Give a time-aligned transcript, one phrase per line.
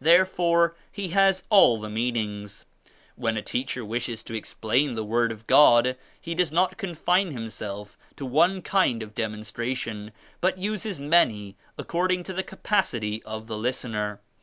[0.00, 2.64] Therefore he has all the meanings.
[3.14, 7.98] When a teacher wishes to explain the Word of God he does not confine himself
[8.16, 14.22] to one kind of demonstration but uses many according to the capacity of the listener.